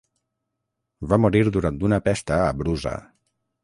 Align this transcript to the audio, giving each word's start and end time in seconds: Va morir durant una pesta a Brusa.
Va 1.13 1.21
morir 1.25 1.43
durant 1.59 1.79
una 1.91 2.03
pesta 2.09 2.43
a 2.51 2.53
Brusa. 2.63 2.99